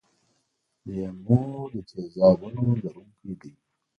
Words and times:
لیمو 0.91 1.41
د 1.71 1.75
تیزابونو 1.89 2.63
لرونکی 2.81 3.31
دی. 3.39 3.51